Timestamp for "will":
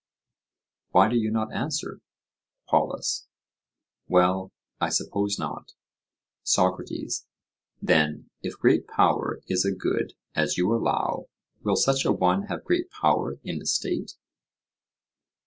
11.61-11.75